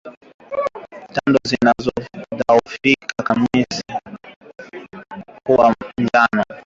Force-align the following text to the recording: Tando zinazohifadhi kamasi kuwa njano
Tando 1.15 1.39
zinazohifadhi 1.47 2.95
kamasi 3.25 3.83
kuwa 5.47 5.75
njano 6.01 6.43